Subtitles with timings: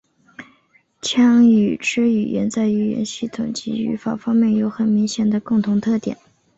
[1.03, 6.17] 羌语支语言在语音系统及语法方面有明显的共同特点。